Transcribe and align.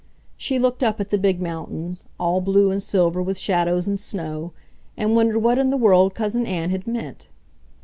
She 0.35 0.57
looked 0.57 0.81
up 0.81 0.99
at 0.99 1.11
the 1.11 1.17
big 1.19 1.39
mountains, 1.39 2.05
all 2.19 2.41
blue 2.41 2.71
and 2.71 2.81
silver 2.81 3.21
with 3.21 3.37
shadows 3.37 3.87
and 3.87 3.99
snow, 3.99 4.51
and 4.97 5.15
wondered 5.15 5.37
what 5.37 5.59
in 5.59 5.69
the 5.69 5.77
world 5.77 6.15
Cousin 6.15 6.47
Ann 6.47 6.71
had 6.71 6.87
meant. 6.87 7.27